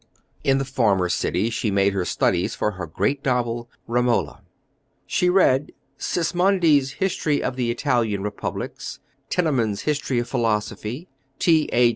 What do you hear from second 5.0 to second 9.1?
She read Sismondi's History of the Italian Republics,